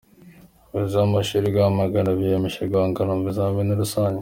[0.67, 4.19] Abayobozi b’amashuri i Rwamagana biyemeje guhangana mu bizamini rusange.